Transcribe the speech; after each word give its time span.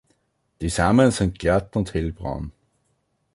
Die 0.61 0.69
Samen 0.69 1.11
sind 1.11 1.37
glatt 1.37 1.75
und 1.75 1.93
hellbraun. 1.93 2.51